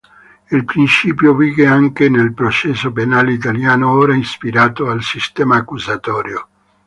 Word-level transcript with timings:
Il 0.49 0.65
principio 0.65 1.35
vige 1.35 1.67
anche 1.67 2.09
nel 2.09 2.33
processo 2.33 2.91
penale 2.91 3.33
italiano, 3.33 3.91
ora 3.91 4.15
ispirato 4.15 4.89
al 4.89 5.03
sistema 5.03 5.57
accusatorio. 5.57 6.47